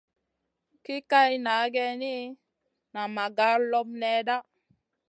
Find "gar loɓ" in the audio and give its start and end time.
3.37-3.87